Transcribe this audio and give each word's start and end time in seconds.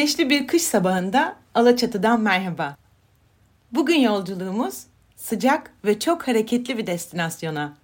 Güneşli 0.00 0.30
bir 0.30 0.46
kış 0.46 0.62
sabahında 0.62 1.36
Alaçatı'dan 1.54 2.20
merhaba. 2.20 2.76
Bugün 3.72 4.00
yolculuğumuz 4.00 4.82
sıcak 5.16 5.72
ve 5.84 5.98
çok 5.98 6.28
hareketli 6.28 6.78
bir 6.78 6.86
destinasyona. 6.86 7.76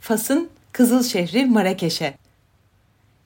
Fas'ın 0.00 0.48
Kızıl 0.72 1.02
şehri 1.02 1.46
Marrakeş'e. 1.46 2.14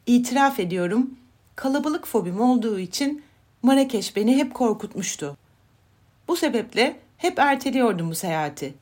İtiraf 0.07 0.61
ediyorum, 0.61 1.11
kalabalık 1.57 2.07
fobim 2.07 2.41
olduğu 2.41 2.79
için 2.79 3.23
Marrakeş 3.63 4.17
beni 4.17 4.37
hep 4.37 4.55
korkutmuştu. 4.55 5.37
Bu 6.29 6.37
sebeple 6.37 6.97
hep 7.17 7.39
erteliyordum 7.39 8.11
bu 8.11 8.15
seyahati. 8.15 8.75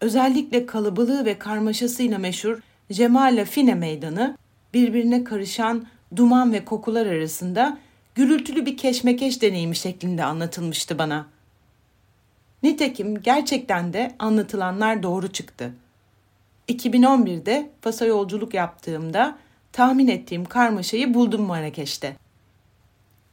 Özellikle 0.00 0.66
kalabalığı 0.66 1.24
ve 1.24 1.38
karmaşasıyla 1.38 2.18
meşhur 2.18 2.58
Cemal 2.92 3.44
Fine 3.44 3.74
Meydanı 3.74 4.36
birbirine 4.74 5.24
karışan 5.24 5.86
duman 6.16 6.52
ve 6.52 6.64
kokular 6.64 7.06
arasında 7.06 7.78
gürültülü 8.16 8.66
bir 8.66 8.76
keşmekeş 8.76 9.42
deneyimi 9.42 9.76
şeklinde 9.76 10.24
anlatılmıştı 10.24 10.98
bana. 10.98 11.26
Nitekim 12.62 13.22
gerçekten 13.22 13.92
de 13.92 14.14
anlatılanlar 14.18 15.02
doğru 15.02 15.32
çıktı. 15.32 15.72
2011'de 16.68 17.70
Fas'a 17.80 18.06
yolculuk 18.06 18.54
yaptığımda 18.54 19.38
tahmin 19.72 20.08
ettiğim 20.08 20.44
karmaşayı 20.44 21.14
buldum 21.14 21.42
Marrakeş'te. 21.42 22.16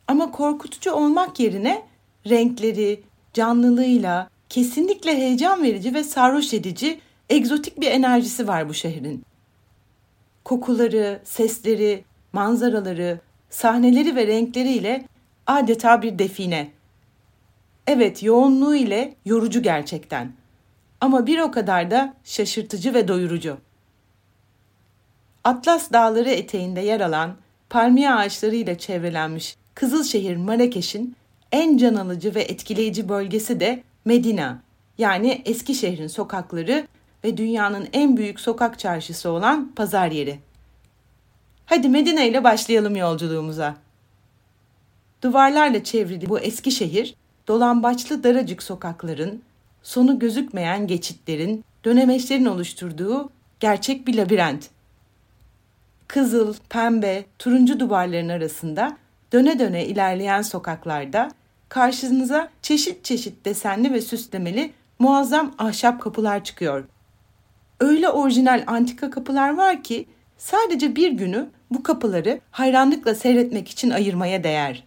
Ama 0.08 0.32
korkutucu 0.32 0.92
olmak 0.92 1.40
yerine 1.40 1.86
renkleri, 2.30 3.04
canlılığıyla 3.34 4.30
kesinlikle 4.50 5.18
heyecan 5.18 5.64
verici 5.64 5.94
ve 5.94 6.04
sarhoş 6.04 6.54
edici 6.54 7.00
egzotik 7.30 7.82
bir 7.82 7.88
enerjisi 7.88 8.48
var 8.48 8.70
bu 8.70 8.74
şehrin. 8.74 9.24
Kokuları, 10.44 11.22
sesleri, 11.24 12.04
manzaraları, 12.34 13.20
sahneleri 13.54 14.16
ve 14.16 14.28
renkleriyle 14.28 15.06
adeta 15.48 16.02
bir 16.02 16.20
define. 16.20 16.72
Evet, 17.88 18.24
yoğunluğu 18.24 18.76
ile 18.76 19.16
yorucu 19.26 19.62
gerçekten. 19.62 20.32
Ama 21.02 21.28
bir 21.28 21.40
o 21.40 21.52
kadar 21.52 21.92
da 21.92 22.14
şaşırtıcı 22.24 22.94
ve 22.94 23.08
doyurucu. 23.08 23.58
Atlas 25.44 25.92
Dağları 25.92 26.30
eteğinde 26.30 26.82
yer 26.82 27.02
alan 27.02 27.36
palmiye 27.70 28.14
ağaçlarıyla 28.14 28.78
çevrelenmiş 28.78 29.56
Kızılşehir 29.76 30.36
Marrakeş'in 30.36 31.16
en 31.52 31.78
can 31.78 31.96
alıcı 31.96 32.36
ve 32.36 32.42
etkileyici 32.42 33.10
bölgesi 33.10 33.60
de 33.60 33.84
Medina 34.06 34.62
yani 34.98 35.42
Eskişehir'in 35.46 36.08
sokakları 36.08 36.88
ve 37.24 37.38
dünyanın 37.38 37.88
en 37.94 38.18
büyük 38.18 38.40
sokak 38.40 38.80
çarşısı 38.80 39.30
olan 39.30 39.72
pazar 39.76 40.12
yeri. 40.12 40.40
Hadi 41.66 41.90
Medine 41.90 42.28
ile 42.28 42.44
başlayalım 42.44 42.96
yolculuğumuza. 42.96 43.76
Duvarlarla 45.22 45.84
çevrili 45.84 46.30
bu 46.30 46.40
eski 46.40 46.72
şehir, 46.72 47.16
dolambaçlı 47.48 48.24
daracık 48.24 48.64
sokakların, 48.64 49.42
sonu 49.84 50.20
gözükmeyen 50.20 50.88
geçitlerin, 50.88 51.66
dönemeçlerin 51.86 52.46
oluşturduğu 52.46 53.30
gerçek 53.60 54.08
bir 54.08 54.16
labirent. 54.18 54.70
Kızıl, 56.08 56.56
pembe, 56.70 57.26
turuncu 57.40 57.80
duvarların 57.80 58.30
arasında 58.30 58.98
döne 59.34 59.60
döne 59.60 59.86
ilerleyen 59.86 60.42
sokaklarda 60.42 61.32
karşınıza 61.70 62.50
çeşit 62.62 63.06
çeşit 63.06 63.46
desenli 63.46 63.94
ve 63.94 64.02
süslemeli 64.02 64.74
muazzam 65.00 65.56
ahşap 65.58 66.02
kapılar 66.02 66.44
çıkıyor. 66.44 66.84
Öyle 67.80 68.10
orijinal 68.10 68.64
antika 68.68 69.10
kapılar 69.10 69.58
var 69.58 69.84
ki 69.84 70.06
sadece 70.44 70.96
bir 70.96 71.12
günü 71.12 71.50
bu 71.72 71.84
kapıları 71.84 72.40
hayranlıkla 72.52 73.16
seyretmek 73.16 73.70
için 73.70 73.90
ayırmaya 73.90 74.44
değer. 74.44 74.84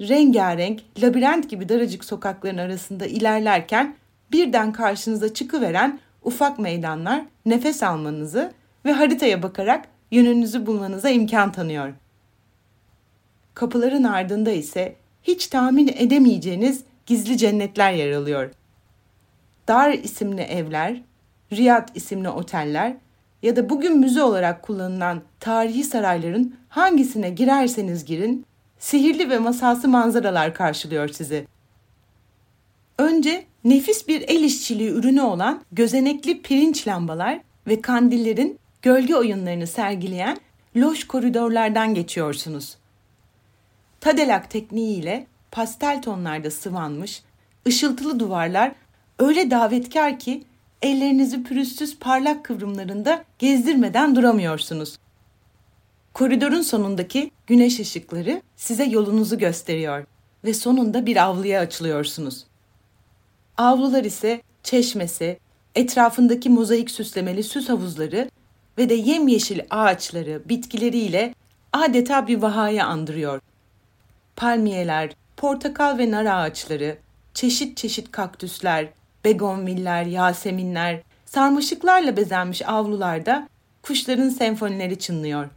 Rengarenk, 0.00 0.82
labirent 1.02 1.50
gibi 1.50 1.68
daracık 1.68 2.04
sokakların 2.04 2.58
arasında 2.58 3.06
ilerlerken 3.06 3.96
birden 4.32 4.72
karşınıza 4.72 5.34
çıkıveren 5.34 6.00
ufak 6.22 6.58
meydanlar 6.58 7.24
nefes 7.46 7.82
almanızı 7.82 8.52
ve 8.84 8.92
haritaya 8.92 9.42
bakarak 9.42 9.88
yönünüzü 10.10 10.66
bulmanıza 10.66 11.10
imkan 11.10 11.52
tanıyor. 11.52 11.92
Kapıların 13.54 14.04
ardında 14.04 14.50
ise 14.50 14.96
hiç 15.22 15.46
tahmin 15.46 15.88
edemeyeceğiniz 15.88 16.84
gizli 17.06 17.38
cennetler 17.38 17.92
yer 17.92 18.12
alıyor. 18.12 18.50
Dar 19.68 19.92
isimli 19.92 20.42
evler, 20.42 21.02
Riyad 21.52 21.88
isimli 21.94 22.28
oteller 22.28 22.96
ya 23.42 23.56
da 23.56 23.70
bugün 23.70 23.98
müze 23.98 24.22
olarak 24.22 24.62
kullanılan 24.62 25.22
tarihi 25.40 25.84
sarayların 25.84 26.56
hangisine 26.68 27.30
girerseniz 27.30 28.04
girin, 28.04 28.46
sihirli 28.78 29.30
ve 29.30 29.38
masalsı 29.38 29.88
manzaralar 29.88 30.54
karşılıyor 30.54 31.08
sizi. 31.08 31.46
Önce 32.98 33.44
nefis 33.64 34.08
bir 34.08 34.22
el 34.28 34.44
işçiliği 34.44 34.90
ürünü 34.90 35.22
olan 35.22 35.62
gözenekli 35.72 36.42
pirinç 36.42 36.88
lambalar 36.88 37.40
ve 37.66 37.80
kandillerin 37.80 38.58
gölge 38.82 39.16
oyunlarını 39.16 39.66
sergileyen 39.66 40.36
loş 40.76 41.06
koridorlardan 41.06 41.94
geçiyorsunuz. 41.94 42.76
Tadelak 44.00 44.50
tekniğiyle 44.50 45.26
pastel 45.50 46.02
tonlarda 46.02 46.50
sıvanmış, 46.50 47.22
ışıltılı 47.68 48.20
duvarlar 48.20 48.72
öyle 49.18 49.50
davetkar 49.50 50.18
ki 50.18 50.44
ellerinizi 50.82 51.42
pürüzsüz 51.42 51.98
parlak 51.98 52.44
kıvrımlarında 52.44 53.24
gezdirmeden 53.38 54.16
duramıyorsunuz. 54.16 54.98
Koridorun 56.12 56.62
sonundaki 56.62 57.30
güneş 57.46 57.80
ışıkları 57.80 58.42
size 58.56 58.84
yolunuzu 58.84 59.38
gösteriyor 59.38 60.04
ve 60.44 60.54
sonunda 60.54 61.06
bir 61.06 61.16
avluya 61.16 61.60
açılıyorsunuz. 61.60 62.44
Avlular 63.56 64.04
ise 64.04 64.42
çeşmesi, 64.62 65.38
etrafındaki 65.74 66.50
mozaik 66.50 66.90
süslemeli 66.90 67.42
süs 67.42 67.68
havuzları 67.68 68.30
ve 68.78 68.88
de 68.88 68.94
yemyeşil 68.94 69.60
ağaçları, 69.70 70.42
bitkileriyle 70.48 71.34
adeta 71.72 72.26
bir 72.26 72.42
vahaya 72.42 72.86
andırıyor. 72.86 73.40
Palmiyeler, 74.36 75.10
portakal 75.36 75.98
ve 75.98 76.10
nar 76.10 76.24
ağaçları, 76.24 76.98
çeşit 77.34 77.76
çeşit 77.76 78.10
kaktüsler, 78.10 78.88
begonviller, 79.24 80.06
yaseminler, 80.06 81.00
sarmaşıklarla 81.24 82.16
bezenmiş 82.16 82.68
avlularda 82.68 83.48
kuşların 83.82 84.28
senfonileri 84.28 84.98
çınlıyor. 84.98 85.48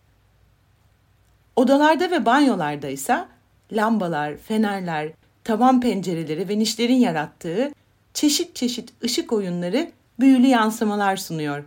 Odalarda 1.56 2.12
ve 2.12 2.26
banyolarda 2.26 2.88
ise 2.88 3.26
lambalar, 3.72 4.38
fenerler, 4.38 5.12
tavan 5.44 5.82
pencereleri 5.82 6.50
ve 6.50 6.60
nişlerin 6.60 6.96
yarattığı 6.96 7.72
çeşit 8.14 8.56
çeşit 8.56 8.94
ışık 9.04 9.34
oyunları 9.34 9.92
büyülü 10.20 10.48
yansımalar 10.48 11.18
sunuyor. 11.18 11.64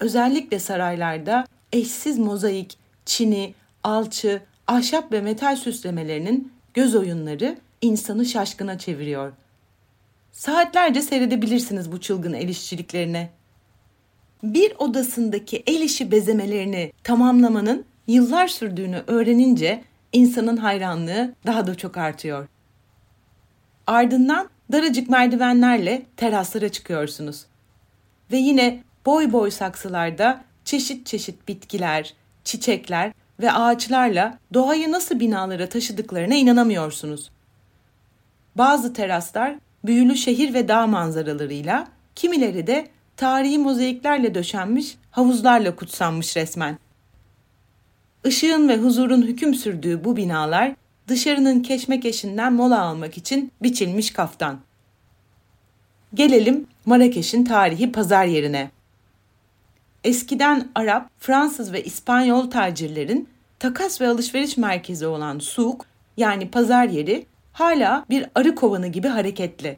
Özellikle 0.00 0.58
saraylarda 0.58 1.46
eşsiz 1.72 2.18
mozaik, 2.18 2.78
çini, 3.06 3.54
alçı, 3.82 4.42
ahşap 4.66 5.12
ve 5.12 5.20
metal 5.20 5.56
süslemelerinin 5.56 6.52
göz 6.74 6.94
oyunları 6.94 7.56
insanı 7.80 8.24
şaşkına 8.24 8.78
çeviriyor. 8.78 9.32
Saatlerce 10.34 11.02
seyredebilirsiniz 11.02 11.92
bu 11.92 12.00
çılgın 12.00 12.32
el 12.32 12.48
işçiliklerine. 12.48 13.30
Bir 14.42 14.72
odasındaki 14.78 15.62
el 15.66 15.80
işi 15.80 16.10
bezemelerini 16.10 16.92
tamamlamanın 17.04 17.84
yıllar 18.06 18.48
sürdüğünü 18.48 19.02
öğrenince 19.06 19.84
insanın 20.12 20.56
hayranlığı 20.56 21.34
daha 21.46 21.66
da 21.66 21.74
çok 21.74 21.96
artıyor. 21.96 22.48
Ardından 23.86 24.48
daracık 24.72 25.10
merdivenlerle 25.10 26.02
teraslara 26.16 26.68
çıkıyorsunuz. 26.68 27.46
Ve 28.32 28.36
yine 28.36 28.82
boy 29.06 29.32
boy 29.32 29.50
saksılarda 29.50 30.44
çeşit 30.64 31.06
çeşit 31.06 31.48
bitkiler, 31.48 32.14
çiçekler 32.44 33.12
ve 33.40 33.52
ağaçlarla 33.52 34.38
doğayı 34.54 34.92
nasıl 34.92 35.20
binalara 35.20 35.68
taşıdıklarına 35.68 36.34
inanamıyorsunuz. 36.34 37.30
Bazı 38.56 38.92
teraslar 38.92 39.63
büyülü 39.84 40.16
şehir 40.16 40.54
ve 40.54 40.68
dağ 40.68 40.86
manzaralarıyla, 40.86 41.86
kimileri 42.14 42.66
de 42.66 42.88
tarihi 43.16 43.58
mozaiklerle 43.58 44.34
döşenmiş 44.34 44.96
havuzlarla 45.10 45.76
kutsanmış 45.76 46.36
resmen. 46.36 46.78
Işığın 48.24 48.68
ve 48.68 48.76
huzurun 48.76 49.22
hüküm 49.22 49.54
sürdüğü 49.54 50.04
bu 50.04 50.16
binalar 50.16 50.74
dışarının 51.08 51.60
keşmekeşinden 51.60 52.52
mola 52.52 52.82
almak 52.82 53.18
için 53.18 53.52
biçilmiş 53.62 54.10
kaftan. 54.10 54.60
Gelelim 56.14 56.66
Marrakeş'in 56.86 57.44
tarihi 57.44 57.92
pazar 57.92 58.24
yerine. 58.24 58.70
Eskiden 60.04 60.68
Arap, 60.74 61.10
Fransız 61.18 61.72
ve 61.72 61.84
İspanyol 61.84 62.50
tacirlerin 62.50 63.28
takas 63.58 64.00
ve 64.00 64.08
alışveriş 64.08 64.56
merkezi 64.56 65.06
olan 65.06 65.38
souk 65.38 65.86
yani 66.16 66.50
pazar 66.50 66.88
yeri 66.88 67.26
hala 67.54 68.04
bir 68.10 68.26
arı 68.34 68.54
kovanı 68.54 68.86
gibi 68.86 69.08
hareketli. 69.08 69.76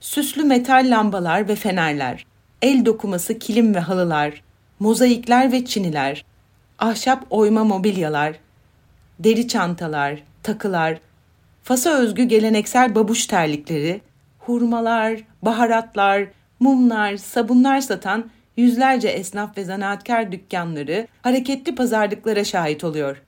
Süslü 0.00 0.44
metal 0.44 0.86
lambalar 0.90 1.48
ve 1.48 1.54
fenerler, 1.54 2.26
el 2.62 2.84
dokuması 2.84 3.38
kilim 3.38 3.74
ve 3.74 3.80
halılar, 3.80 4.42
mozaikler 4.78 5.52
ve 5.52 5.64
çiniler, 5.64 6.24
ahşap 6.78 7.26
oyma 7.30 7.64
mobilyalar, 7.64 8.36
deri 9.18 9.48
çantalar, 9.48 10.22
takılar, 10.42 10.98
Fas'a 11.62 11.98
özgü 11.98 12.22
geleneksel 12.22 12.94
babuş 12.94 13.26
terlikleri, 13.26 14.00
hurmalar, 14.38 15.20
baharatlar, 15.42 16.28
mumlar, 16.60 17.16
sabunlar 17.16 17.80
satan 17.80 18.30
yüzlerce 18.56 19.08
esnaf 19.08 19.58
ve 19.58 19.64
zanaatkar 19.64 20.32
dükkanları, 20.32 21.08
hareketli 21.22 21.74
pazarlıklara 21.74 22.44
şahit 22.44 22.84
oluyor. 22.84 23.22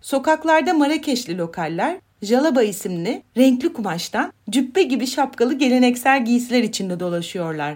Sokaklarda 0.00 0.74
Marrakeşli 0.74 1.38
lokaller, 1.38 1.96
jalaba 2.22 2.62
isimli 2.62 3.22
renkli 3.36 3.72
kumaştan 3.72 4.32
cübbe 4.50 4.82
gibi 4.82 5.06
şapkalı 5.06 5.54
geleneksel 5.54 6.24
giysiler 6.24 6.62
içinde 6.62 7.00
dolaşıyorlar. 7.00 7.74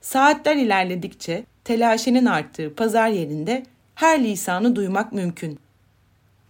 Saatler 0.00 0.56
ilerledikçe 0.56 1.44
telaşenin 1.64 2.26
arttığı 2.26 2.74
pazar 2.74 3.08
yerinde 3.08 3.62
her 3.94 4.24
lisanı 4.24 4.76
duymak 4.76 5.12
mümkün. 5.12 5.58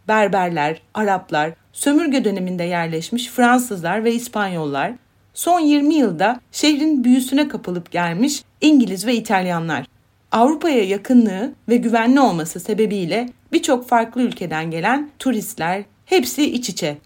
Berberler, 0.09 0.83
Araplar, 0.95 1.53
sömürge 1.73 2.25
döneminde 2.25 2.65
yerleşmiş 2.65 3.29
Fransızlar 3.29 4.05
ve 4.05 4.13
İspanyollar, 4.13 4.93
son 5.35 5.61
20 5.61 5.95
yılda 5.95 6.41
şehrin 6.53 7.05
büyüsüne 7.05 7.49
kapılıp 7.49 7.91
gelmiş 7.91 8.43
İngiliz 8.61 9.07
ve 9.07 9.15
İtalyanlar. 9.15 9.87
Avrupa'ya 10.33 10.85
yakınlığı 10.85 11.53
ve 11.69 11.77
güvenli 11.77 12.21
olması 12.21 12.61
sebebiyle 12.61 13.29
birçok 13.53 13.89
farklı 13.89 14.23
ülkeden 14.23 14.71
gelen 14.71 15.11
turistler 15.19 15.85
hepsi 16.07 16.53
iç 16.53 16.69
içe. 16.69 16.99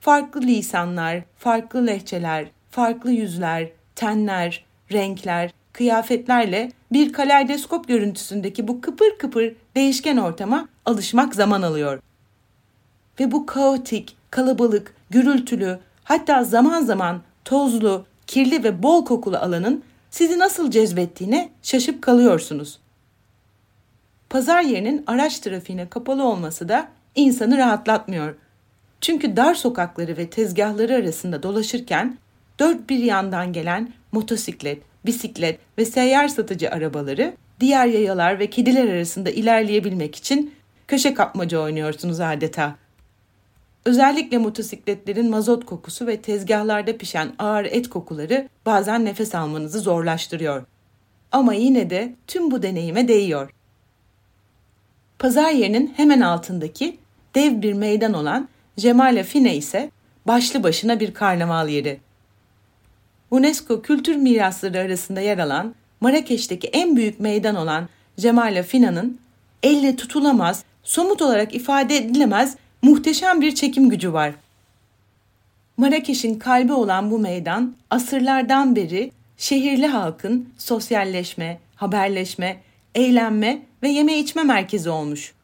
Farklı 0.00 0.42
lisanlar, 0.42 1.22
farklı 1.38 1.86
lehçeler, 1.86 2.46
farklı 2.70 3.12
yüzler, 3.12 3.68
tenler, 3.94 4.64
renkler, 4.92 5.50
kıyafetlerle 5.72 6.72
bir 6.92 7.12
kaleidoskop 7.12 7.88
görüntüsündeki 7.88 8.68
bu 8.68 8.80
kıpır 8.80 9.18
kıpır 9.18 9.52
değişken 9.76 10.16
ortama 10.16 10.68
alışmak 10.86 11.34
zaman 11.34 11.62
alıyor. 11.62 12.00
Ve 13.20 13.32
bu 13.32 13.46
kaotik, 13.46 14.16
kalabalık, 14.30 14.94
gürültülü, 15.10 15.78
hatta 16.04 16.44
zaman 16.44 16.82
zaman 16.82 17.22
tozlu, 17.44 18.04
kirli 18.26 18.64
ve 18.64 18.82
bol 18.82 19.04
kokulu 19.04 19.36
alanın 19.36 19.84
sizi 20.10 20.38
nasıl 20.38 20.70
cezbettiğine 20.70 21.50
şaşıp 21.62 22.02
kalıyorsunuz. 22.02 22.78
Pazar 24.30 24.62
yerinin 24.62 25.04
araç 25.06 25.38
trafiğine 25.38 25.88
kapalı 25.88 26.24
olması 26.24 26.68
da 26.68 26.88
insanı 27.14 27.58
rahatlatmıyor. 27.58 28.34
Çünkü 29.00 29.36
dar 29.36 29.54
sokakları 29.54 30.16
ve 30.16 30.30
tezgahları 30.30 30.94
arasında 30.94 31.42
dolaşırken 31.42 32.18
dört 32.58 32.88
bir 32.88 32.98
yandan 32.98 33.52
gelen 33.52 33.92
motosiklet, 34.12 34.82
bisiklet 35.06 35.58
ve 35.78 35.84
seyyar 35.84 36.28
satıcı 36.28 36.70
arabaları 36.70 37.34
diğer 37.60 37.86
yayalar 37.86 38.38
ve 38.38 38.50
kediler 38.50 38.88
arasında 38.88 39.30
ilerleyebilmek 39.30 40.16
için 40.16 40.54
köşe 40.88 41.14
kapmaca 41.14 41.58
oynuyorsunuz 41.58 42.20
adeta. 42.20 42.76
Özellikle 43.84 44.38
motosikletlerin 44.38 45.30
mazot 45.30 45.66
kokusu 45.66 46.06
ve 46.06 46.22
tezgahlarda 46.22 46.96
pişen 46.96 47.32
ağır 47.38 47.64
et 47.64 47.88
kokuları 47.88 48.48
bazen 48.66 49.04
nefes 49.04 49.34
almanızı 49.34 49.80
zorlaştırıyor. 49.80 50.64
Ama 51.32 51.54
yine 51.54 51.90
de 51.90 52.14
tüm 52.26 52.50
bu 52.50 52.62
deneyime 52.62 53.08
değiyor. 53.08 53.50
Pazar 55.18 55.50
yerinin 55.50 55.94
hemen 55.96 56.20
altındaki 56.20 56.98
dev 57.34 57.62
bir 57.62 57.72
meydan 57.72 58.12
olan 58.12 58.48
Cemale 58.76 59.24
Fine 59.24 59.56
ise 59.56 59.90
başlı 60.26 60.62
başına 60.62 61.00
bir 61.00 61.14
karnaval 61.14 61.68
yeri. 61.68 62.00
UNESCO 63.30 63.82
Kültür 63.82 64.16
Mirasları 64.16 64.78
arasında 64.78 65.20
yer 65.20 65.38
alan 65.38 65.74
Marrakeş'teki 66.00 66.68
en 66.68 66.96
büyük 66.96 67.20
meydan 67.20 67.56
olan 67.56 67.88
Cemale 68.20 68.62
Fina'nın 68.62 69.18
elle 69.62 69.96
tutulamaz, 69.96 70.64
somut 70.82 71.22
olarak 71.22 71.54
ifade 71.54 71.96
edilemez 71.96 72.56
muhteşem 72.82 73.40
bir 73.40 73.54
çekim 73.54 73.90
gücü 73.90 74.12
var. 74.12 74.32
Marrakeş'in 75.76 76.38
kalbi 76.38 76.72
olan 76.72 77.10
bu 77.10 77.18
meydan 77.18 77.74
asırlardan 77.90 78.76
beri 78.76 79.12
şehirli 79.36 79.86
halkın 79.86 80.48
sosyalleşme, 80.58 81.58
haberleşme, 81.76 82.60
eğlenme 82.94 83.62
ve 83.82 83.88
yeme 83.88 84.18
içme 84.18 84.42
merkezi 84.42 84.90
olmuş. 84.90 85.34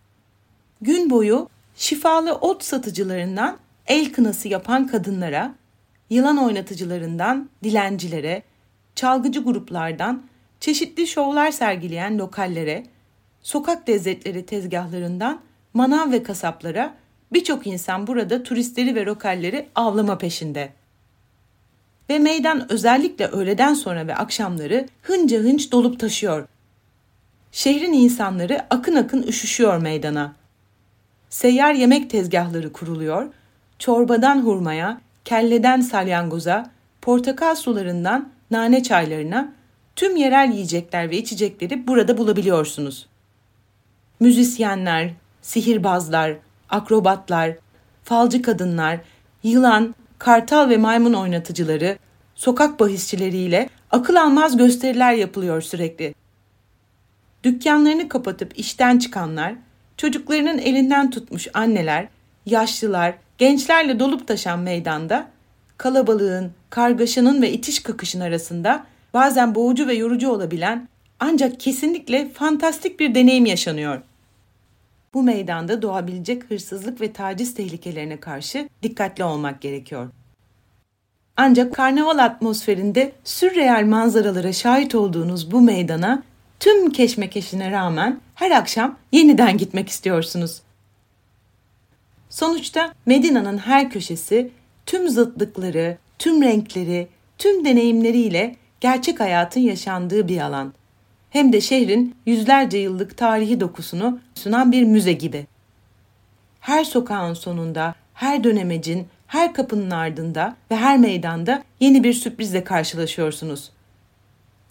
Gün 0.81 1.11
boyu 1.11 1.49
şifalı 1.79 2.33
ot 2.33 2.65
satıcılarından 2.65 3.59
el 3.87 4.13
kınası 4.13 4.49
yapan 4.49 4.87
kadınlara, 4.87 5.55
yılan 6.11 6.37
oynatıcılarından 6.37 7.51
dilencilere, 7.65 8.43
çalgıcı 8.95 9.45
gruplardan 9.45 10.23
çeşitli 10.61 11.07
şovlar 11.07 11.51
sergileyen 11.51 12.19
lokallere, 12.19 12.87
sokak 13.43 13.89
lezzetleri 13.89 14.47
tezgahlarından 14.47 15.41
manav 15.75 16.13
ve 16.13 16.23
kasaplara 16.23 16.95
birçok 17.33 17.67
insan 17.67 18.07
burada 18.07 18.43
turistleri 18.43 18.95
ve 18.95 19.05
lokalleri 19.05 19.69
avlama 19.75 20.19
peşinde. 20.19 20.73
Ve 22.11 22.19
meydan 22.19 22.73
özellikle 22.73 23.27
öğleden 23.27 23.75
sonra 23.75 24.07
ve 24.07 24.15
akşamları 24.15 24.87
hınca 25.03 25.39
hınç 25.39 25.73
dolup 25.73 26.01
taşıyor. 26.01 26.49
Şehrin 27.53 27.93
insanları 27.93 28.67
akın 28.71 28.95
akın 28.95 29.23
üşüşüyor 29.23 29.79
meydana. 29.79 30.39
Seyyar 31.31 31.75
yemek 31.75 32.11
tezgahları 32.11 32.73
kuruluyor, 32.73 33.27
çorbadan 33.79 34.43
hurmaya, 34.43 35.01
kelleden 35.25 35.81
salyangoza, 35.81 36.71
portakal 37.03 37.55
sularından 37.55 38.29
nane 38.51 38.83
çaylarına 38.83 39.53
tüm 39.97 40.17
yerel 40.17 40.53
yiyecekler 40.53 41.11
ve 41.11 41.17
içecekleri 41.17 41.87
burada 41.87 42.19
bulabiliyorsunuz. 42.19 43.07
Müzisyenler, 44.21 45.11
sihirbazlar, 45.43 46.37
akrobatlar, 46.71 47.57
falcı 48.05 48.43
kadınlar, 48.43 49.01
yılan, 49.43 49.95
kartal 50.19 50.69
ve 50.69 50.77
maymun 50.77 51.13
oynatıcıları, 51.13 51.99
sokak 52.35 52.81
bahisçileriyle 52.81 53.69
akıl 53.91 54.17
almaz 54.17 54.57
gösteriler 54.57 55.13
yapılıyor 55.13 55.63
sürekli. 55.63 56.15
Dükkanlarını 57.45 58.09
kapatıp 58.09 58.59
işten 58.59 58.99
çıkanlar, 58.99 59.55
çocuklarının 59.99 60.59
elinden 60.59 61.11
tutmuş 61.11 61.49
anneler, 61.55 62.09
yaşlılar, 62.47 63.15
gençlerle 63.39 63.99
dolup 63.99 64.29
taşan 64.29 64.59
meydanda 64.59 65.29
kalabalığın, 65.77 66.53
kargaşanın 66.71 67.43
ve 67.43 67.53
itiş 67.53 67.83
kakışın 67.83 68.21
arasında 68.21 68.87
bazen 69.15 69.55
boğucu 69.55 69.87
ve 69.87 69.95
yorucu 69.95 70.31
olabilen 70.31 70.89
ancak 71.21 71.61
kesinlikle 71.61 72.29
fantastik 72.29 73.01
bir 73.01 73.15
deneyim 73.15 73.47
yaşanıyor. 73.47 74.03
Bu 75.15 75.23
meydanda 75.23 75.83
doğabilecek 75.83 76.51
hırsızlık 76.51 77.01
ve 77.01 77.13
taciz 77.13 77.55
tehlikelerine 77.55 78.21
karşı 78.21 78.69
dikkatli 78.83 79.25
olmak 79.25 79.61
gerekiyor. 79.61 80.09
Ancak 81.37 81.75
karnaval 81.75 82.19
atmosferinde 82.19 83.13
sürreel 83.25 83.85
manzaralara 83.87 84.53
şahit 84.53 84.95
olduğunuz 84.95 85.53
bu 85.53 85.61
meydana 85.61 86.23
tüm 86.61 86.91
keşmekeşine 86.91 87.71
rağmen 87.71 88.21
her 88.35 88.51
akşam 88.51 88.99
yeniden 89.13 89.57
gitmek 89.59 89.89
istiyorsunuz. 89.89 90.61
Sonuçta 92.31 92.95
Medina'nın 93.07 93.59
her 93.59 93.91
köşesi 93.91 94.51
tüm 94.87 95.09
zıtlıkları, 95.09 95.99
tüm 96.19 96.43
renkleri, 96.43 97.09
tüm 97.39 97.65
deneyimleriyle 97.65 98.57
gerçek 98.81 99.21
hayatın 99.21 99.61
yaşandığı 99.61 100.29
bir 100.29 100.41
alan. 100.41 100.73
Hem 101.31 101.53
de 101.53 101.61
şehrin 101.61 102.17
yüzlerce 102.27 102.79
yıllık 102.79 103.17
tarihi 103.17 103.61
dokusunu 103.61 104.21
sunan 104.35 104.73
bir 104.73 104.83
müze 104.83 105.13
gibi. 105.13 105.47
Her 106.61 106.85
sokağın 106.85 107.35
sonunda, 107.35 107.95
her 108.15 108.45
dönemecin, 108.45 109.07
her 109.27 109.55
kapının 109.55 109.91
ardında 109.91 110.57
ve 110.71 110.77
her 110.77 110.99
meydanda 110.99 111.63
yeni 111.81 112.05
bir 112.05 112.13
sürprizle 112.13 112.65
karşılaşıyorsunuz. 112.65 113.71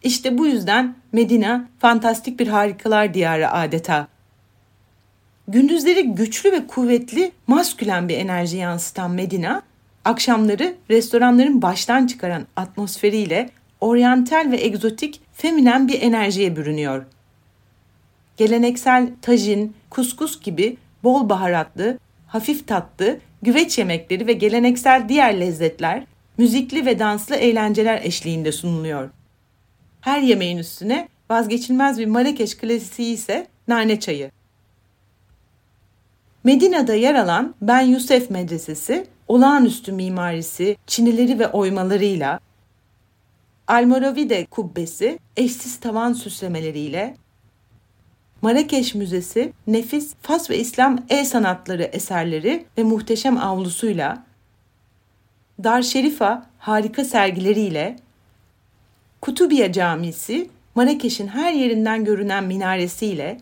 İşte 0.04 0.38
bu 0.38 0.48
yüzden 0.48 0.96
Medina 1.12 1.70
fantastik 1.80 2.40
bir 2.40 2.48
harikalar 2.48 3.14
diyarı 3.14 3.52
adeta. 3.52 4.08
Gündüzleri 5.48 6.04
güçlü 6.04 6.52
ve 6.52 6.68
kuvvetli, 6.68 7.32
maskülen 7.48 8.10
bir 8.10 8.18
enerji 8.18 8.58
yansıtan 8.58 9.12
Medina, 9.12 9.62
akşamları 10.06 10.76
restoranların 10.90 11.62
baştan 11.62 12.08
çıkaran 12.08 12.48
atmosferiyle 12.56 13.50
oryantal 13.82 14.52
ve 14.52 14.58
egzotik, 14.66 15.22
feminen 15.34 15.88
bir 15.88 16.02
enerjiye 16.02 16.56
bürünüyor. 16.56 17.06
Geleneksel 18.38 19.10
tajin, 19.22 19.76
kuskus 19.90 20.42
gibi 20.42 20.78
bol 21.04 21.30
baharatlı, 21.30 21.98
hafif 22.28 22.68
tatlı, 22.68 23.20
güveç 23.42 23.78
yemekleri 23.78 24.28
ve 24.28 24.34
geleneksel 24.34 25.10
diğer 25.10 25.40
lezzetler 25.40 26.06
müzikli 26.38 26.86
ve 26.86 27.00
danslı 27.00 27.36
eğlenceler 27.36 28.02
eşliğinde 28.04 28.52
sunuluyor. 28.52 29.10
Her 30.08 30.22
yemeğin 30.22 30.58
üstüne 30.58 31.08
vazgeçilmez 31.30 32.00
bir 32.00 32.06
Marrakeş 32.06 32.58
klasiği 32.58 33.14
ise 33.14 33.48
nane 33.68 34.00
çayı. 34.00 34.32
Medine'de 36.44 36.94
yer 36.94 37.16
alan 37.16 37.56
Ben 37.62 37.82
Yusuf 37.82 38.30
Medresesi, 38.30 39.08
olağanüstü 39.28 39.92
mimarisi, 39.92 40.78
çinileri 40.88 41.40
ve 41.40 41.48
oymalarıyla, 41.48 42.40
Almoravide 43.68 44.46
kubbesi, 44.46 45.20
eşsiz 45.38 45.80
tavan 45.80 46.14
süslemeleriyle, 46.14 47.18
Marrakeş 48.42 48.96
Müzesi, 48.96 49.54
nefis 49.68 50.16
Fas 50.22 50.50
ve 50.50 50.58
İslam 50.58 51.06
el 51.10 51.26
sanatları 51.26 51.84
eserleri 51.84 52.66
ve 52.78 52.84
muhteşem 52.84 53.38
avlusuyla, 53.38 54.26
Dar 55.64 55.82
Şerifa 55.82 56.50
harika 56.58 57.06
sergileriyle, 57.06 58.07
Kutubiye 59.28 59.72
Camisi, 59.72 60.50
Marrakeş'in 60.76 61.28
her 61.28 61.54
yerinden 61.54 62.06
görünen 62.06 62.44
minaresiyle, 62.44 63.42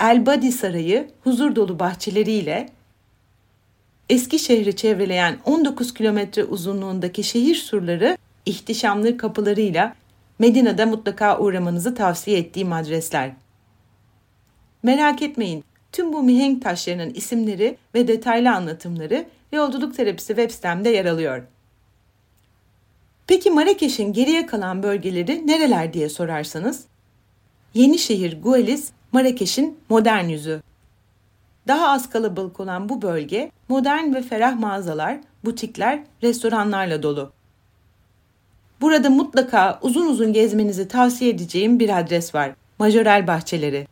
Elbadi 0.00 0.52
Sarayı 0.52 1.10
huzur 1.24 1.56
dolu 1.56 1.78
bahçeleriyle, 1.78 2.68
eski 4.08 4.38
şehri 4.38 4.76
çevreleyen 4.76 5.38
19 5.44 5.94
kilometre 5.94 6.44
uzunluğundaki 6.44 7.24
şehir 7.24 7.54
surları 7.54 8.18
ihtişamlı 8.46 9.16
kapılarıyla 9.16 9.94
Medine'de 10.38 10.84
mutlaka 10.84 11.38
uğramanızı 11.38 11.94
tavsiye 11.94 12.38
ettiğim 12.38 12.72
adresler. 12.72 13.30
Merak 14.82 15.22
etmeyin, 15.22 15.64
tüm 15.92 16.12
bu 16.12 16.22
mihenk 16.22 16.62
taşlarının 16.62 17.14
isimleri 17.14 17.76
ve 17.94 18.08
detaylı 18.08 18.50
anlatımları 18.50 19.26
Yolculuk 19.52 19.96
Terapisi 19.96 20.26
web 20.26 20.50
sitemde 20.50 20.88
yer 20.88 21.04
alıyor. 21.04 21.42
Peki 23.26 23.50
Marrakeş'in 23.50 24.12
geriye 24.12 24.46
kalan 24.46 24.82
bölgeleri 24.82 25.46
nereler 25.46 25.92
diye 25.92 26.08
sorarsanız, 26.08 26.84
Yenişehir 27.74 28.42
Guelis, 28.42 28.90
Marrakeş'in 29.12 29.78
modern 29.88 30.24
yüzü. 30.24 30.62
Daha 31.68 31.88
az 31.88 32.10
kalabalık 32.10 32.60
olan 32.60 32.88
bu 32.88 33.02
bölge 33.02 33.50
modern 33.68 34.14
ve 34.14 34.22
ferah 34.22 34.58
mağazalar, 34.58 35.18
butikler, 35.44 36.04
restoranlarla 36.22 37.02
dolu. 37.02 37.32
Burada 38.80 39.10
mutlaka 39.10 39.78
uzun 39.82 40.06
uzun 40.06 40.32
gezmenizi 40.32 40.88
tavsiye 40.88 41.30
edeceğim 41.30 41.80
bir 41.80 41.98
adres 41.98 42.34
var. 42.34 42.52
Majorel 42.78 43.26
Bahçeleri. 43.26 43.86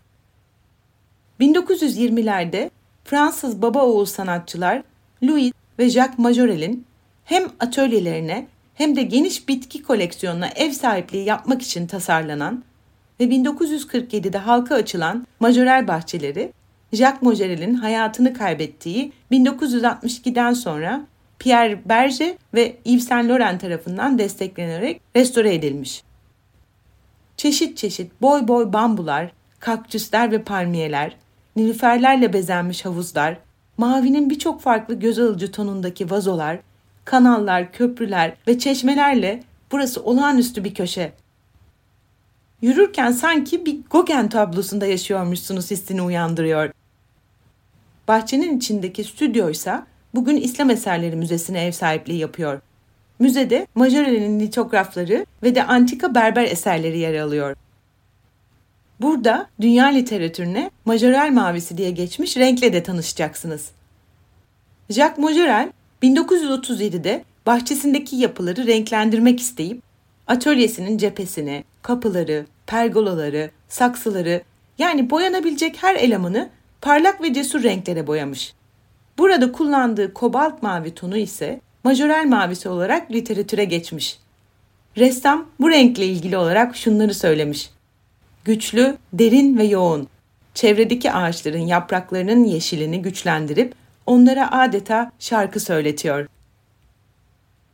1920'lerde 1.40 2.70
Fransız 3.04 3.62
baba 3.62 3.82
oğul 3.82 4.04
sanatçılar 4.04 4.82
Louis 5.22 5.52
ve 5.78 5.90
Jacques 5.90 6.18
Majorel'in 6.18 6.86
hem 7.24 7.44
atölyelerine 7.60 8.46
hem 8.74 8.96
de 8.96 9.02
geniş 9.02 9.48
bitki 9.48 9.82
koleksiyonuna 9.82 10.48
ev 10.48 10.70
sahipliği 10.70 11.24
yapmak 11.24 11.62
için 11.62 11.86
tasarlanan 11.86 12.64
ve 13.20 13.24
1947'de 13.24 14.38
halka 14.38 14.74
açılan 14.74 15.26
Majorel 15.40 15.88
bahçeleri, 15.88 16.52
Jacques 16.92 17.22
Majorel'in 17.22 17.74
hayatını 17.74 18.34
kaybettiği 18.34 19.12
1962'den 19.32 20.52
sonra 20.52 21.06
Pierre 21.38 21.88
Berger 21.88 22.34
ve 22.54 22.76
Yves 22.84 23.08
Saint 23.08 23.30
Laurent 23.30 23.60
tarafından 23.60 24.18
desteklenerek 24.18 25.00
restore 25.16 25.54
edilmiş. 25.54 26.02
Çeşit 27.36 27.78
çeşit 27.78 28.22
boy 28.22 28.48
boy 28.48 28.72
bambular, 28.72 29.32
kaktüsler 29.60 30.30
ve 30.30 30.42
palmiyeler, 30.42 31.16
nilüferlerle 31.56 32.32
bezenmiş 32.32 32.84
havuzlar, 32.84 33.38
mavinin 33.76 34.30
birçok 34.30 34.60
farklı 34.60 34.94
göz 34.94 35.18
alıcı 35.18 35.52
tonundaki 35.52 36.10
vazolar, 36.10 36.58
kanallar, 37.04 37.72
köprüler 37.72 38.32
ve 38.46 38.58
çeşmelerle 38.58 39.42
burası 39.72 40.02
olağanüstü 40.02 40.64
bir 40.64 40.74
köşe. 40.74 41.12
Yürürken 42.62 43.12
sanki 43.12 43.66
bir 43.66 43.78
Gauguin 43.90 44.28
tablosunda 44.28 44.86
yaşıyormuşsunuz 44.86 45.70
hissini 45.70 46.02
uyandırıyor. 46.02 46.70
Bahçenin 48.08 48.58
içindeki 48.58 49.04
stüdyo 49.04 49.50
ise 49.50 49.80
bugün 50.14 50.36
İslam 50.36 50.70
Eserleri 50.70 51.16
Müzesi'ne 51.16 51.64
ev 51.64 51.72
sahipliği 51.72 52.18
yapıyor. 52.18 52.60
Müzede 53.18 53.66
Majorel'in 53.74 54.40
litografları 54.40 55.26
ve 55.42 55.54
de 55.54 55.64
antika 55.64 56.14
berber 56.14 56.44
eserleri 56.44 56.98
yer 56.98 57.20
alıyor. 57.20 57.56
Burada 59.00 59.46
dünya 59.60 59.86
literatürüne 59.86 60.70
Majorel 60.84 61.32
mavisi 61.32 61.78
diye 61.78 61.90
geçmiş 61.90 62.36
renkle 62.36 62.72
de 62.72 62.82
tanışacaksınız. 62.82 63.70
Jacques 64.90 65.18
Majorel 65.18 65.72
1937'de 66.02 67.24
bahçesindeki 67.46 68.16
yapıları 68.16 68.66
renklendirmek 68.66 69.40
isteyip 69.40 69.82
atölyesinin 70.26 70.98
cephesini, 70.98 71.64
kapıları, 71.82 72.46
pergolaları, 72.66 73.50
saksıları 73.68 74.42
yani 74.78 75.10
boyanabilecek 75.10 75.82
her 75.82 75.94
elemanı 75.94 76.50
parlak 76.80 77.22
ve 77.22 77.32
cesur 77.32 77.62
renklere 77.62 78.06
boyamış. 78.06 78.54
Burada 79.18 79.52
kullandığı 79.52 80.14
kobalt 80.14 80.62
mavi 80.62 80.94
tonu 80.94 81.16
ise 81.16 81.60
majorel 81.84 82.26
mavisi 82.26 82.68
olarak 82.68 83.10
literatüre 83.10 83.64
geçmiş. 83.64 84.18
Ressam 84.98 85.46
bu 85.60 85.70
renkle 85.70 86.06
ilgili 86.06 86.36
olarak 86.36 86.76
şunları 86.76 87.14
söylemiş. 87.14 87.70
Güçlü, 88.44 88.96
derin 89.12 89.58
ve 89.58 89.64
yoğun. 89.64 90.08
Çevredeki 90.54 91.12
ağaçların 91.12 91.66
yapraklarının 91.66 92.44
yeşilini 92.44 93.02
güçlendirip 93.02 93.74
onlara 94.06 94.52
adeta 94.52 95.12
şarkı 95.18 95.60
söyletiyor. 95.60 96.26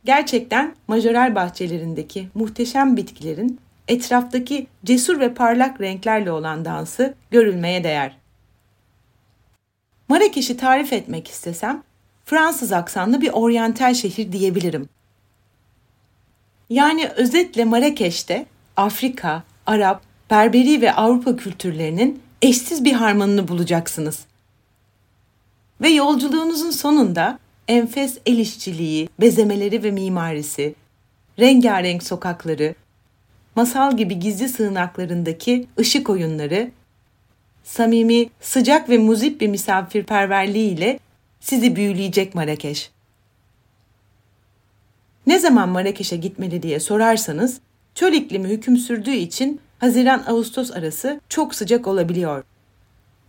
Gerçekten 0.05 0.75
majorel 0.87 1.35
bahçelerindeki 1.35 2.27
muhteşem 2.33 2.97
bitkilerin 2.97 3.59
etraftaki 3.87 4.67
cesur 4.85 5.19
ve 5.19 5.33
parlak 5.33 5.81
renklerle 5.81 6.31
olan 6.31 6.65
dansı 6.65 7.13
görülmeye 7.31 7.83
değer. 7.83 8.17
Marrakeş'i 10.09 10.57
tarif 10.57 10.93
etmek 10.93 11.27
istesem 11.27 11.83
Fransız 12.25 12.71
aksanlı 12.71 13.21
bir 13.21 13.29
oryantal 13.33 13.93
şehir 13.93 14.31
diyebilirim. 14.31 14.89
Yani 16.69 17.07
özetle 17.07 17.65
Marrakeş'te 17.65 18.45
Afrika, 18.77 19.43
Arap, 19.65 20.03
Berberi 20.29 20.81
ve 20.81 20.93
Avrupa 20.93 21.35
kültürlerinin 21.35 22.21
eşsiz 22.41 22.85
bir 22.85 22.93
harmanını 22.93 23.47
bulacaksınız. 23.47 24.25
Ve 25.81 25.89
yolculuğunuzun 25.89 26.71
sonunda 26.71 27.39
enfes 27.67 28.17
el 28.25 28.37
işçiliği, 28.37 29.09
bezemeleri 29.19 29.83
ve 29.83 29.91
mimarisi, 29.91 30.75
rengarenk 31.39 32.03
sokakları, 32.03 32.75
masal 33.55 33.97
gibi 33.97 34.19
gizli 34.19 34.49
sığınaklarındaki 34.49 35.67
ışık 35.79 36.09
oyunları, 36.09 36.71
samimi, 37.63 38.29
sıcak 38.41 38.89
ve 38.89 38.97
muzip 38.97 39.41
bir 39.41 39.47
misafirperverliğiyle 39.47 40.99
sizi 41.39 41.75
büyüleyecek 41.75 42.35
Marrakeş. 42.35 42.91
Ne 45.27 45.39
zaman 45.39 45.69
Marrakeş'e 45.69 46.17
gitmeli 46.17 46.63
diye 46.63 46.79
sorarsanız, 46.79 47.59
çöl 47.95 48.13
iklimi 48.13 48.49
hüküm 48.49 48.77
sürdüğü 48.77 49.11
için 49.11 49.59
Haziran-Ağustos 49.79 50.71
arası 50.71 51.21
çok 51.29 51.55
sıcak 51.55 51.87
olabiliyor. 51.87 52.43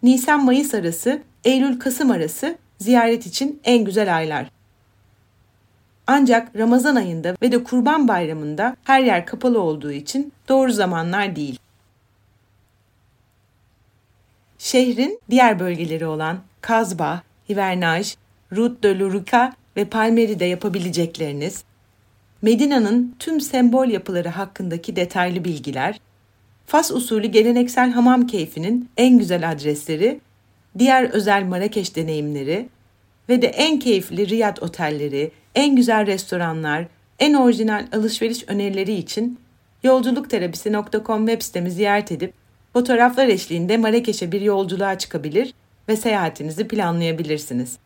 Nisan-Mayıs 0.03 0.75
arası, 0.75 1.23
Eylül-Kasım 1.45 2.11
arası 2.11 2.59
ziyaret 2.79 3.27
için 3.27 3.61
en 3.65 3.85
güzel 3.85 4.17
aylar. 4.17 4.51
Ancak 6.07 6.57
Ramazan 6.57 6.97
ayında 6.97 7.37
ve 7.43 7.53
de 7.53 7.65
Kurban 7.65 8.09
Bayramı'nda 8.09 8.77
her 8.85 9.03
yer 9.03 9.27
kapalı 9.27 9.61
olduğu 9.61 9.93
için 9.93 10.33
doğru 10.49 10.73
zamanlar 10.73 11.37
değil. 11.37 11.59
Şehrin 14.59 15.21
diğer 15.31 15.59
bölgeleri 15.59 16.07
olan 16.07 16.39
Kazba, 16.61 17.23
Hivernaj, 17.49 18.17
Route 18.57 18.83
de 18.83 18.99
Luruka 18.99 19.53
ve 19.77 19.85
Palmeri'de 19.85 20.45
yapabilecekleriniz, 20.45 21.65
Medina'nın 22.43 23.17
tüm 23.19 23.41
sembol 23.41 23.89
yapıları 23.89 24.29
hakkındaki 24.29 24.97
detaylı 24.97 25.45
bilgiler, 25.45 26.01
Fas 26.67 26.91
usulü 26.91 27.27
geleneksel 27.27 27.91
hamam 27.91 28.27
keyfinin 28.27 28.91
en 28.97 29.19
güzel 29.19 29.51
adresleri, 29.51 30.21
diğer 30.79 31.05
özel 31.05 31.45
Marrakeş 31.45 31.97
deneyimleri 31.97 32.69
ve 33.29 33.43
de 33.43 33.47
en 33.47 33.79
keyifli 33.79 34.29
Riyad 34.29 34.57
otelleri, 34.61 35.31
en 35.55 35.77
güzel 35.77 36.07
restoranlar, 36.07 36.87
en 37.19 37.35
orijinal 37.35 37.87
alışveriş 37.93 38.45
önerileri 38.49 38.93
için 38.93 39.39
yolculukterapisi.com 39.83 41.27
web 41.27 41.43
sitemi 41.43 41.71
ziyaret 41.71 42.13
edip 42.13 42.35
fotoğraflar 42.73 43.29
eşliğinde 43.29 43.77
Marrakeş'e 43.77 44.33
bir 44.33 44.41
yolculuğa 44.41 44.99
çıkabilir 44.99 45.55
ve 45.89 45.97
seyahatinizi 45.97 46.69
planlayabilirsiniz. 46.69 47.79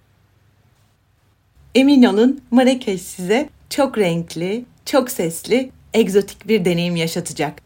Emin 1.75 2.02
olun 2.02 2.40
Marrakeş 2.50 3.02
size 3.02 3.49
çok 3.71 3.99
renkli, 3.99 4.64
çok 4.85 5.11
sesli, 5.11 5.71
egzotik 5.95 6.49
bir 6.49 6.64
deneyim 6.64 6.97
yaşatacak. 6.97 7.65